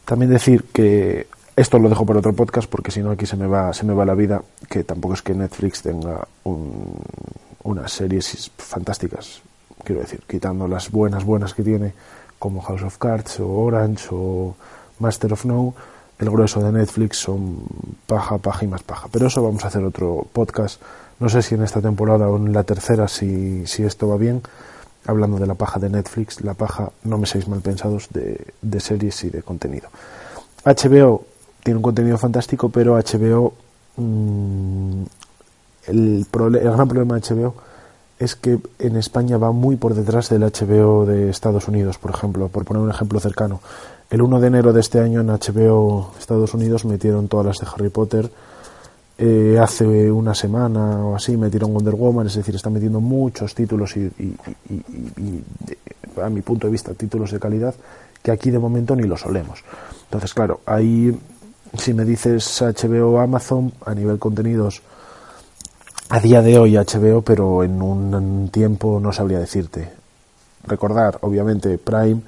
También 0.05 0.31
decir 0.31 0.65
que 0.73 1.27
esto 1.55 1.77
lo 1.77 1.89
dejo 1.89 2.05
por 2.05 2.17
otro 2.17 2.33
podcast 2.33 2.67
porque 2.69 2.91
si 2.91 3.01
no 3.01 3.11
aquí 3.11 3.27
se 3.27 3.37
me 3.37 3.45
va 3.45 3.73
se 3.73 3.85
me 3.85 3.93
va 3.93 4.05
la 4.05 4.15
vida 4.15 4.41
que 4.69 4.83
tampoco 4.83 5.13
es 5.13 5.21
que 5.21 5.35
Netflix 5.35 5.83
tenga 5.83 6.27
unas 6.43 7.91
series 7.91 8.51
fantásticas. 8.57 9.41
Quiero 9.83 10.01
decir 10.01 10.21
quitando 10.27 10.67
las 10.67 10.89
buenas 10.89 11.23
buenas 11.23 11.53
que 11.53 11.63
tiene 11.63 11.93
como 12.39 12.61
House 12.61 12.83
of 12.83 12.97
Cards 12.97 13.39
o 13.39 13.49
Orange 13.49 14.07
o 14.11 14.55
Master 14.99 15.33
of 15.33 15.45
No 15.45 15.73
el 16.19 16.29
grueso 16.29 16.61
de 16.61 16.71
Netflix 16.71 17.17
son 17.17 17.65
paja 18.07 18.37
paja 18.37 18.65
y 18.65 18.67
más 18.67 18.83
paja. 18.83 19.07
Pero 19.11 19.27
eso 19.27 19.43
vamos 19.43 19.63
a 19.63 19.67
hacer 19.67 19.83
otro 19.83 20.25
podcast 20.31 20.81
no 21.19 21.29
sé 21.29 21.41
si 21.41 21.55
en 21.55 21.63
esta 21.63 21.81
temporada 21.81 22.27
o 22.27 22.37
en 22.37 22.53
la 22.53 22.63
tercera, 22.63 23.07
si, 23.07 23.65
si 23.67 23.83
esto 23.83 24.07
va 24.07 24.17
bien, 24.17 24.41
hablando 25.05 25.37
de 25.37 25.47
la 25.47 25.55
paja 25.55 25.79
de 25.79 25.89
Netflix, 25.89 26.41
la 26.41 26.53
paja, 26.53 26.91
no 27.03 27.17
me 27.17 27.25
seáis 27.25 27.47
mal 27.47 27.61
pensados, 27.61 28.07
de, 28.11 28.53
de 28.61 28.79
series 28.79 29.23
y 29.23 29.29
de 29.29 29.41
contenido. 29.41 29.89
HBO 30.65 31.25
tiene 31.63 31.77
un 31.77 31.83
contenido 31.83 32.17
fantástico, 32.17 32.69
pero 32.69 32.95
HBO, 32.97 33.53
mm, 33.97 35.03
el, 35.87 36.25
el 36.31 36.71
gran 36.71 36.87
problema 36.87 37.19
de 37.19 37.21
HBO 37.21 37.53
es 38.19 38.35
que 38.35 38.59
en 38.79 38.95
España 38.95 39.37
va 39.37 39.51
muy 39.51 39.75
por 39.75 39.93
detrás 39.93 40.29
del 40.29 40.43
HBO 40.43 41.05
de 41.05 41.29
Estados 41.29 41.67
Unidos, 41.67 41.97
por 41.97 42.11
ejemplo, 42.11 42.47
por 42.47 42.63
poner 42.63 42.81
un 42.83 42.89
ejemplo 42.89 43.19
cercano. 43.19 43.59
El 44.09 44.21
1 44.21 44.39
de 44.39 44.47
enero 44.47 44.73
de 44.73 44.79
este 44.79 44.99
año 44.99 45.21
en 45.21 45.27
HBO 45.27 46.11
Estados 46.19 46.53
Unidos 46.53 46.85
metieron 46.85 47.27
todas 47.27 47.45
las 47.45 47.57
de 47.59 47.67
Harry 47.73 47.89
Potter, 47.89 48.29
eh, 49.17 49.57
hace 49.61 50.11
una 50.11 50.33
semana 50.33 51.05
o 51.05 51.15
así 51.15 51.37
metieron 51.37 51.73
Wonder 51.73 51.95
Woman, 51.95 52.27
es 52.27 52.35
decir, 52.35 52.55
está 52.55 52.69
metiendo 52.69 52.99
muchos 52.99 53.53
títulos 53.53 53.95
y, 53.95 54.11
a 56.21 56.29
mi 56.29 56.41
punto 56.41 56.67
de 56.67 56.71
vista, 56.71 56.93
títulos 56.93 57.31
de 57.31 57.39
calidad 57.39 57.75
que 58.21 58.31
aquí 58.31 58.49
de 58.51 58.59
momento 58.59 58.95
ni 58.95 59.03
lo 59.03 59.17
solemos. 59.17 59.63
Entonces, 60.05 60.33
claro, 60.33 60.61
ahí 60.65 61.15
si 61.77 61.93
me 61.93 62.05
dices 62.05 62.61
HBO 62.61 63.19
Amazon 63.19 63.73
a 63.85 63.93
nivel 63.93 64.19
contenidos, 64.19 64.81
a 66.09 66.19
día 66.19 66.41
de 66.41 66.57
hoy 66.57 66.75
HBO, 66.75 67.21
pero 67.21 67.63
en 67.63 67.81
un 67.81 68.49
tiempo 68.49 68.99
no 68.99 69.11
sabría 69.11 69.39
decirte. 69.39 69.91
Recordar, 70.65 71.17
obviamente, 71.21 71.77
Prime 71.77 72.21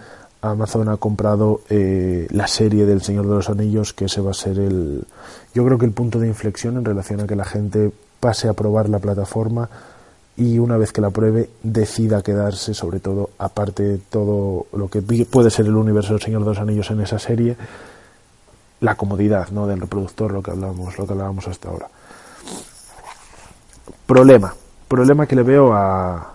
Amazon 0.52 0.90
ha 0.90 0.98
comprado 0.98 1.62
eh, 1.70 2.28
la 2.32 2.48
serie 2.48 2.86
del 2.86 3.02
Señor 3.02 3.28
de 3.28 3.36
los 3.36 3.50
Anillos, 3.50 3.94
que 3.94 4.06
ese 4.06 4.22
va 4.22 4.32
a 4.32 4.34
ser 4.34 4.60
el, 4.60 5.04
yo 5.54 5.66
creo 5.66 5.78
que 5.78 5.86
el 5.86 5.92
punto 5.92 6.20
de 6.20 6.28
inflexión 6.28 6.78
en 6.78 6.86
relación 6.86 7.22
a 7.22 7.28
que 7.28 7.36
la 7.36 7.46
gente 7.46 7.92
pase 8.20 8.48
a 8.48 8.54
probar 8.54 8.90
la 8.90 9.00
plataforma 9.00 9.70
y 10.38 10.60
una 10.60 10.78
vez 10.78 10.92
que 10.92 11.02
la 11.02 11.10
pruebe 11.10 11.50
decida 11.64 12.22
quedarse, 12.22 12.74
sobre 12.74 13.00
todo, 13.00 13.30
aparte 13.38 13.84
de 13.84 13.98
todo 13.98 14.68
lo 14.74 14.90
que 14.90 15.02
puede 15.02 15.50
ser 15.50 15.66
el 15.66 15.76
universo 15.76 16.14
del 16.14 16.22
Señor 16.22 16.42
de 16.42 16.50
los 16.50 16.60
Anillos 16.60 16.92
en 16.92 17.02
esa 17.02 17.20
serie, 17.20 17.56
la 18.82 18.96
comodidad 18.96 19.50
¿no? 19.50 19.66
del 19.68 19.80
reproductor, 19.80 20.32
lo 20.32 20.44
que 20.44 20.52
hablábamos, 20.52 20.98
lo 20.98 21.06
que 21.06 21.14
hablábamos 21.14 21.48
hasta 21.48 21.70
ahora. 21.70 21.88
Problema, 24.06 24.54
problema 24.88 25.26
que 25.26 25.36
le 25.36 25.44
veo 25.44 25.74
a, 25.74 26.35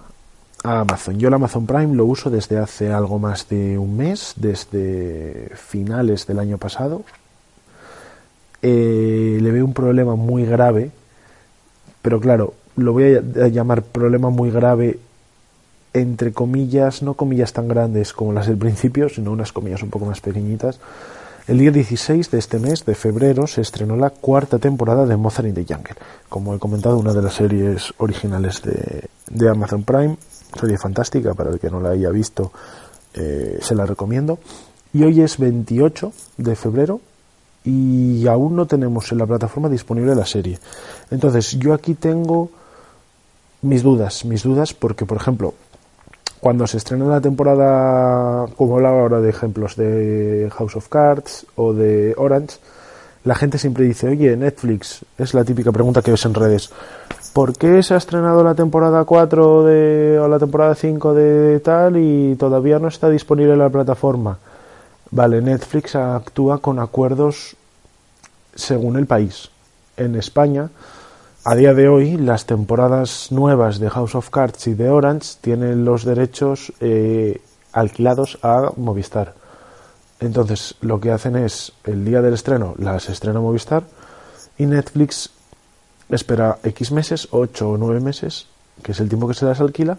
Amazon. 0.62 1.18
Yo 1.18 1.28
el 1.28 1.34
Amazon 1.34 1.66
Prime 1.66 1.94
lo 1.94 2.04
uso 2.04 2.30
desde 2.30 2.58
hace 2.58 2.92
algo 2.92 3.18
más 3.18 3.48
de 3.48 3.78
un 3.78 3.96
mes, 3.96 4.34
desde 4.36 5.50
finales 5.54 6.26
del 6.26 6.38
año 6.38 6.58
pasado. 6.58 7.02
Eh, 8.62 9.38
le 9.40 9.50
veo 9.50 9.64
un 9.64 9.72
problema 9.72 10.16
muy 10.16 10.44
grave, 10.44 10.90
pero 12.02 12.20
claro, 12.20 12.54
lo 12.76 12.92
voy 12.92 13.14
a 13.14 13.48
llamar 13.48 13.82
problema 13.82 14.30
muy 14.30 14.50
grave 14.50 14.98
entre 15.92 16.32
comillas, 16.32 17.02
no 17.02 17.14
comillas 17.14 17.52
tan 17.52 17.66
grandes 17.66 18.12
como 18.12 18.32
las 18.32 18.46
del 18.46 18.56
principio, 18.56 19.08
sino 19.08 19.32
unas 19.32 19.52
comillas 19.52 19.82
un 19.82 19.90
poco 19.90 20.06
más 20.06 20.20
pequeñitas. 20.20 20.78
El 21.48 21.58
día 21.58 21.72
16 21.72 22.30
de 22.30 22.38
este 22.38 22.60
mes, 22.60 22.84
de 22.84 22.94
febrero, 22.94 23.48
se 23.48 23.60
estrenó 23.60 23.96
la 23.96 24.10
cuarta 24.10 24.58
temporada 24.58 25.04
de 25.04 25.16
Mozart 25.16 25.48
in 25.48 25.54
the 25.54 25.64
Jungle. 25.64 25.96
Como 26.28 26.54
he 26.54 26.60
comentado, 26.60 26.96
una 26.96 27.12
de 27.12 27.22
las 27.22 27.34
series 27.34 27.92
originales 27.96 28.62
de, 28.62 29.08
de 29.30 29.48
Amazon 29.48 29.82
Prime 29.82 30.16
serie 30.58 30.78
fantástica, 30.78 31.34
para 31.34 31.50
el 31.50 31.60
que 31.60 31.70
no 31.70 31.80
la 31.80 31.90
haya 31.90 32.10
visto, 32.10 32.52
eh, 33.14 33.58
se 33.60 33.74
la 33.74 33.86
recomiendo. 33.86 34.38
Y 34.92 35.04
hoy 35.04 35.20
es 35.20 35.38
28 35.38 36.12
de 36.36 36.56
febrero 36.56 37.00
y 37.64 38.26
aún 38.26 38.56
no 38.56 38.66
tenemos 38.66 39.12
en 39.12 39.18
la 39.18 39.26
plataforma 39.26 39.68
disponible 39.68 40.14
la 40.14 40.26
serie. 40.26 40.58
Entonces, 41.10 41.58
yo 41.58 41.74
aquí 41.74 41.94
tengo 41.94 42.50
mis 43.62 43.82
dudas, 43.82 44.24
mis 44.24 44.42
dudas 44.42 44.72
porque, 44.72 45.04
por 45.04 45.18
ejemplo, 45.18 45.54
cuando 46.40 46.66
se 46.66 46.78
estrena 46.78 47.04
la 47.04 47.20
temporada, 47.20 48.46
como 48.56 48.76
hablaba 48.76 49.00
ahora 49.00 49.20
de 49.20 49.28
ejemplos 49.28 49.76
de 49.76 50.50
House 50.52 50.76
of 50.76 50.88
Cards 50.88 51.46
o 51.56 51.74
de 51.74 52.14
Orange, 52.16 52.56
la 53.24 53.34
gente 53.34 53.58
siempre 53.58 53.84
dice, 53.84 54.08
oye, 54.08 54.34
Netflix, 54.36 55.04
es 55.18 55.34
la 55.34 55.44
típica 55.44 55.70
pregunta 55.70 56.00
que 56.00 56.10
ves 56.10 56.24
en 56.24 56.32
redes, 56.32 56.70
¿por 57.32 57.56
qué 57.56 57.82
se 57.82 57.94
ha 57.94 57.96
estrenado 57.96 58.42
la 58.42 58.54
temporada 58.54 59.04
4 59.04 59.64
de, 59.64 60.18
o 60.18 60.28
la 60.28 60.38
temporada 60.38 60.74
5 60.74 61.14
de 61.14 61.60
tal 61.60 61.96
y 61.96 62.36
todavía 62.36 62.78
no 62.78 62.88
está 62.88 63.08
disponible 63.08 63.52
en 63.52 63.58
la 63.58 63.70
plataforma? 63.70 64.38
Vale, 65.10 65.40
Netflix 65.42 65.96
actúa 65.96 66.58
con 66.58 66.78
acuerdos 66.78 67.56
según 68.54 68.96
el 68.96 69.06
país. 69.06 69.50
En 69.96 70.14
España, 70.14 70.70
a 71.44 71.54
día 71.54 71.74
de 71.74 71.88
hoy, 71.88 72.16
las 72.16 72.46
temporadas 72.46 73.32
nuevas 73.32 73.78
de 73.78 73.90
House 73.90 74.14
of 74.14 74.30
Cards 74.30 74.66
y 74.66 74.74
de 74.74 74.88
Orange 74.88 75.36
tienen 75.40 75.84
los 75.84 76.04
derechos 76.04 76.72
eh, 76.80 77.40
alquilados 77.72 78.38
a 78.42 78.72
Movistar. 78.76 79.34
Entonces, 80.20 80.74
lo 80.80 81.00
que 81.00 81.10
hacen 81.10 81.36
es, 81.36 81.72
el 81.84 82.04
día 82.04 82.20
del 82.20 82.34
estreno, 82.34 82.74
las 82.78 83.08
estrena 83.08 83.40
Movistar 83.40 83.84
y 84.58 84.66
Netflix 84.66 85.30
espera 86.10 86.58
X 86.62 86.92
meses, 86.92 87.28
8 87.30 87.70
o 87.70 87.78
9 87.78 88.00
meses, 88.00 88.46
que 88.82 88.92
es 88.92 89.00
el 89.00 89.08
tiempo 89.08 89.28
que 89.28 89.34
se 89.34 89.44
las 89.44 89.60
alquila, 89.60 89.98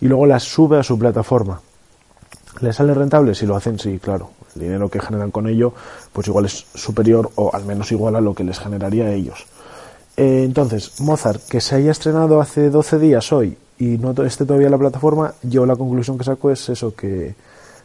y 0.00 0.06
luego 0.06 0.26
las 0.26 0.44
sube 0.44 0.78
a 0.78 0.82
su 0.82 0.98
plataforma. 0.98 1.60
¿Le 2.60 2.72
sale 2.72 2.94
rentable? 2.94 3.34
Si 3.34 3.46
lo 3.46 3.56
hacen, 3.56 3.78
sí, 3.78 3.98
claro. 3.98 4.30
El 4.54 4.62
dinero 4.62 4.88
que 4.88 5.00
generan 5.00 5.30
con 5.30 5.46
ello, 5.46 5.72
pues 6.12 6.26
igual 6.28 6.46
es 6.46 6.66
superior 6.74 7.30
o 7.36 7.54
al 7.54 7.64
menos 7.64 7.92
igual 7.92 8.16
a 8.16 8.20
lo 8.20 8.34
que 8.34 8.44
les 8.44 8.58
generaría 8.58 9.04
a 9.04 9.12
ellos. 9.12 9.46
Eh, 10.16 10.42
entonces, 10.44 11.00
Mozart, 11.00 11.42
que 11.48 11.60
se 11.60 11.76
haya 11.76 11.92
estrenado 11.92 12.40
hace 12.40 12.70
12 12.70 12.98
días 12.98 13.32
hoy 13.32 13.56
y 13.78 13.98
no 13.98 14.10
esté 14.24 14.44
todavía 14.44 14.66
en 14.66 14.72
la 14.72 14.78
plataforma, 14.78 15.34
yo 15.42 15.64
la 15.64 15.76
conclusión 15.76 16.18
que 16.18 16.24
saco 16.24 16.50
es 16.50 16.68
eso, 16.68 16.94
que 16.94 17.36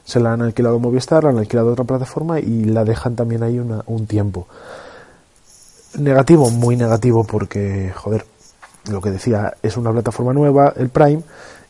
se 0.04 0.20
la 0.20 0.34
han 0.34 0.42
alquilado 0.42 0.80
Movistar, 0.80 1.24
la 1.24 1.30
han 1.30 1.38
alquilado 1.38 1.74
otra 1.74 1.86
plataforma 1.86 2.40
y 2.40 2.66
la 2.66 2.84
dejan 2.84 3.16
también 3.16 3.44
ahí 3.44 3.60
un 3.60 4.08
tiempo. 4.08 4.48
Negativo, 5.98 6.50
muy 6.50 6.76
negativo 6.76 7.24
porque, 7.24 7.92
joder, 7.96 8.26
lo 8.90 9.02
que 9.02 9.12
decía, 9.12 9.54
es 9.62 9.78
una 9.78 9.92
plataforma 9.92 10.34
nueva, 10.34 10.74
el 10.76 10.90
Prime, 10.90 11.22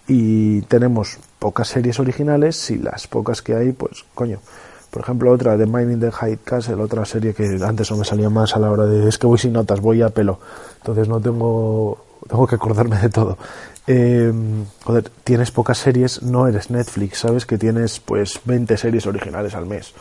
y 0.07 0.61
tenemos 0.63 1.17
pocas 1.39 1.67
series 1.67 1.99
originales 1.99 2.69
y 2.71 2.77
las 2.77 3.07
pocas 3.07 3.41
que 3.41 3.55
hay, 3.55 3.71
pues, 3.73 4.05
coño. 4.15 4.39
Por 4.89 5.01
ejemplo, 5.01 5.31
otra 5.31 5.57
de 5.57 5.65
Mining 5.65 5.99
the 5.99 6.11
High 6.11 6.37
Castle, 6.43 6.75
otra 6.75 7.03
serie 7.03 7.33
que 7.33 7.59
antes 7.65 7.89
no 7.89 7.97
me 7.97 8.05
salía 8.05 8.29
más 8.29 8.55
a 8.55 8.59
la 8.59 8.71
hora 8.71 8.85
de, 8.85 9.09
es 9.09 9.17
que 9.17 9.27
voy 9.27 9.39
sin 9.39 9.53
notas, 9.53 9.81
voy 9.81 10.01
a 10.01 10.09
pelo, 10.09 10.39
entonces 10.77 11.07
no 11.07 11.19
tengo, 11.19 12.05
tengo 12.29 12.45
que 12.45 12.55
acordarme 12.55 12.97
de 12.99 13.09
todo. 13.09 13.37
Eh, 13.87 14.31
joder, 14.83 15.09
tienes 15.23 15.51
pocas 15.51 15.79
series, 15.79 16.21
no 16.21 16.47
eres 16.47 16.69
Netflix, 16.69 17.19
sabes 17.19 17.45
que 17.45 17.57
tienes 17.57 17.99
pues 17.99 18.39
20 18.45 18.77
series 18.77 19.07
originales 19.07 19.55
al 19.55 19.65
mes 19.65 19.93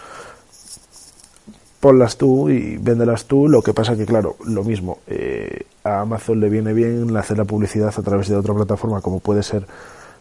ponlas 1.82 2.16
tú 2.16 2.48
y 2.48 2.76
véndelas 2.76 3.24
tú. 3.24 3.48
Lo 3.48 3.60
que 3.60 3.74
pasa 3.74 3.96
que, 3.96 4.06
claro, 4.06 4.36
lo 4.46 4.62
mismo, 4.62 4.98
eh, 5.08 5.62
a 5.82 6.02
Amazon 6.02 6.38
le 6.38 6.48
viene 6.48 6.72
bien 6.72 7.14
hacer 7.16 7.38
la 7.38 7.44
publicidad 7.44 7.92
a 7.96 8.02
través 8.02 8.28
de 8.28 8.36
otra 8.36 8.54
plataforma 8.54 9.00
como 9.00 9.18
puede 9.18 9.42
ser 9.42 9.66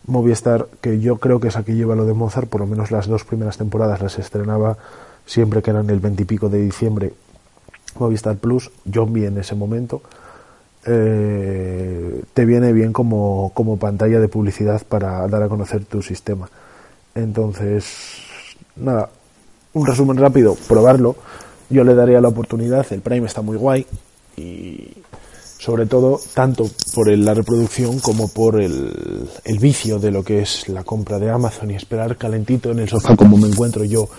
Movistar, 0.08 0.68
que 0.82 1.00
yo 1.00 1.18
creo 1.18 1.40
que 1.40 1.50
es 1.50 1.58
aquí 1.58 1.74
lleva 1.74 1.96
lo 1.96 2.06
de 2.06 2.16
Mozart, 2.16 2.50
por 2.50 2.62
lo 2.62 2.66
menos 2.66 2.90
las 2.90 3.06
dos 3.06 3.26
primeras 3.26 3.60
temporadas 3.60 4.02
las 4.02 4.18
estrenaba 4.18 4.76
siempre 5.28 5.62
que 5.62 5.70
eran 5.70 5.88
el 5.92 6.00
veintipico 6.00 6.50
de 6.50 6.62
diciembre 6.62 7.14
Movistar 8.00 8.38
Plus, 8.38 8.72
yo 8.86 9.06
vi 9.06 9.26
en 9.26 9.38
ese 9.38 9.54
momento. 9.54 10.02
Eh, 10.88 12.24
te 12.34 12.44
viene 12.44 12.74
bien 12.74 12.92
como, 12.92 13.52
como 13.54 13.78
pantalla 13.78 14.20
de 14.20 14.28
publicidad 14.28 14.82
para 14.90 15.28
dar 15.28 15.44
a 15.44 15.48
conocer 15.48 15.86
tu 15.86 16.02
sistema. 16.02 16.50
Entonces, 17.14 17.86
nada, 18.76 19.12
un 19.74 19.86
resumen 19.86 20.18
rápido, 20.18 20.56
probarlo 20.68 21.16
yo 21.72 21.84
le 21.84 21.96
daría 21.96 22.22
la 22.22 22.28
oportunidad, 22.28 22.86
el 22.92 23.02
Prime 23.02 23.26
está 23.26 23.42
muy 23.42 23.58
guay 23.58 23.86
y 24.38 24.90
sobre 25.58 25.86
todo 25.86 26.20
tanto 26.34 26.70
por 26.96 27.16
la 27.16 27.34
reproducción 27.34 28.00
como 28.00 28.28
por 28.28 28.62
el, 28.62 29.30
vicio 29.60 30.00
de 30.00 30.12
lo 30.12 30.24
que 30.24 30.42
es 30.42 30.68
la 30.70 30.84
compra 30.84 31.20
de 31.20 31.30
Amazon 31.30 31.70
y 31.72 31.76
esperar 31.76 32.18
calentito 32.18 32.72
en 32.72 32.80
el 32.80 32.90
sofá 32.90 33.16
como 33.16 33.38
me 33.38 33.48
encuentro 33.48 33.84
yo 33.84 34.10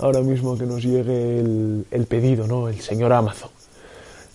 ahora 0.00 0.20
mismo 0.20 0.56
que 0.56 0.64
nos 0.64 0.82
llegue 0.82 1.40
el, 1.40 1.86
el 1.90 2.06
pedido, 2.06 2.46
¿no? 2.46 2.68
El 2.68 2.80
señor 2.80 3.12
Amazon. 3.12 3.50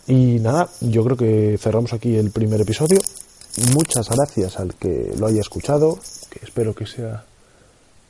Y 0.08 0.40
nada, 0.40 0.68
yo 0.82 1.04
creo 1.04 1.18
que 1.18 1.58
cerramos 1.58 1.94
aquí 1.94 2.16
el 2.16 2.32
primer 2.32 2.62
episodio. 2.62 3.00
muchas 3.74 4.10
gracias 4.10 4.60
al 4.60 4.74
que 4.76 5.14
lo 5.18 5.28
haya 5.28 5.42
escuchado, 5.42 6.00
que 6.30 6.40
espero 6.44 6.74
que 6.74 6.86
sea 6.86 7.24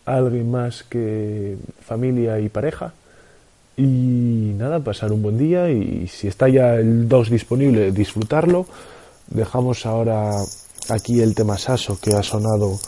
alguien 0.06 0.50
más 0.50 0.84
que 0.84 1.58
familia 1.86 2.40
y 2.40 2.50
pareja. 2.50 2.94
Y 3.78 4.54
nada, 4.58 4.80
pasar 4.80 5.12
un 5.12 5.22
buen 5.22 5.38
día 5.38 5.70
y 5.70 6.08
si 6.08 6.28
está 6.28 6.50
ya 6.50 6.76
el 6.76 7.08
2 7.08 7.30
disponible, 7.30 7.92
disfrutarlo. 7.92 8.66
Dejamos 9.28 9.86
ahora 9.86 10.32
aquí 10.90 11.22
el 11.22 11.34
tema 11.36 11.58
Saso 11.58 11.98
que 12.00 12.14
ha 12.14 12.24
sonado 12.24 12.80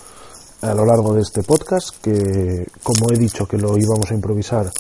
a 0.62 0.74
lo 0.74 0.86
largo 0.86 1.14
de 1.14 1.22
este 1.22 1.44
podcast, 1.44 2.02
que 2.02 2.66
como 2.84 3.12
he 3.12 3.18
dicho 3.18 3.46
que 3.46 3.58
lo 3.58 3.78
íbamos 3.78 4.12
a 4.12 4.14
improvisar, 4.14 4.72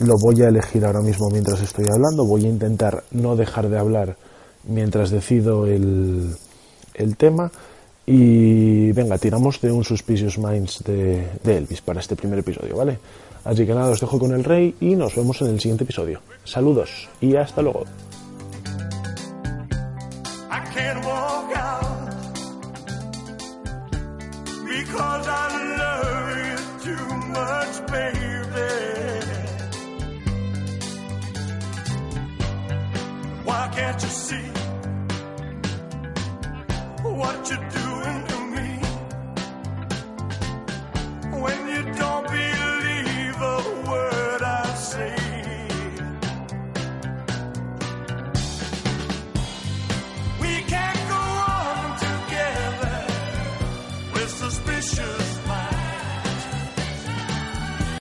lo 0.00 0.16
voy 0.16 0.42
a 0.42 0.48
elegir 0.48 0.84
ahora 0.84 1.00
mismo 1.00 1.28
mientras 1.30 1.60
estoy 1.60 1.86
hablando. 1.90 2.24
Voy 2.24 2.44
a 2.44 2.48
intentar 2.48 3.04
no 3.10 3.36
dejar 3.36 3.68
de 3.68 3.78
hablar 3.78 4.16
mientras 4.64 5.10
decido 5.10 5.66
el, 5.66 6.34
el 6.94 7.16
tema. 7.16 7.50
Y 8.06 8.92
venga, 8.92 9.18
tiramos 9.18 9.60
de 9.60 9.70
un 9.70 9.84
Suspicious 9.84 10.38
Minds 10.38 10.82
de, 10.84 11.28
de, 11.42 11.56
Elvis 11.56 11.82
para 11.82 12.00
este 12.00 12.16
primer 12.16 12.38
episodio, 12.38 12.76
¿vale? 12.76 12.98
Así 13.44 13.66
que 13.66 13.74
nada, 13.74 13.90
os 13.90 14.00
dejo 14.00 14.18
con 14.18 14.32
el 14.32 14.44
rey 14.44 14.74
y 14.80 14.96
nos 14.96 15.14
vemos 15.14 15.40
en 15.42 15.48
el 15.48 15.60
siguiente 15.60 15.84
episodio. 15.84 16.20
Saludos 16.44 17.08
y 17.20 17.36
hasta 17.36 17.62
luego. 17.62 17.84